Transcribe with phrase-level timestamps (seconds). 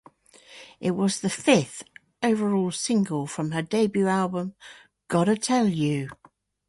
[0.79, 1.83] It was the fifth
[2.23, 4.55] overall single from her debut album
[5.07, 6.09] "Gotta Tell You".